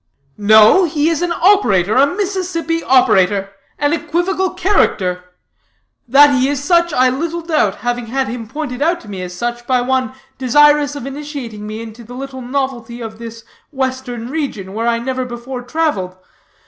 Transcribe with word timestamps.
"No, 0.39 0.85
he 0.85 1.09
is 1.11 1.21
an 1.21 1.31
operator, 1.31 1.93
a 1.95 2.07
Mississippi 2.07 2.81
operator; 2.83 3.51
an 3.77 3.93
equivocal 3.93 4.49
character. 4.49 5.23
That 6.07 6.31
he 6.31 6.49
is 6.49 6.63
such, 6.63 6.91
I 6.91 7.09
little 7.11 7.41
doubt, 7.43 7.75
having 7.85 8.07
had 8.07 8.27
him 8.27 8.47
pointed 8.47 8.81
out 8.81 8.99
to 9.01 9.07
me 9.07 9.21
as 9.21 9.35
such 9.35 9.67
by 9.67 9.79
one 9.81 10.13
desirous 10.39 10.95
of 10.95 11.05
initiating 11.05 11.67
me 11.67 11.83
into 11.83 12.01
any 12.01 12.15
little 12.17 12.41
novelty 12.41 12.99
of 12.99 13.19
this 13.19 13.43
western 13.71 14.31
region, 14.31 14.73
where 14.73 14.87
I 14.87 14.97
never 14.97 15.23
before 15.23 15.61
traveled. 15.61 16.17